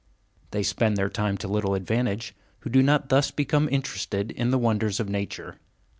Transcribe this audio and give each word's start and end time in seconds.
They 0.49 0.63
spend 0.63 0.97
their 0.97 1.11
time 1.11 1.37
to 1.37 1.47
little 1.47 1.75
advantage 1.75 2.33
who 2.61 2.71
do 2.71 2.81
not 2.81 3.09
thus 3.09 3.29
become 3.29 3.69
interested 3.69 4.31
in 4.31 4.49
the 4.49 4.57
wonders 4.57 4.99
of 4.99 5.09
nature. 5.09 5.59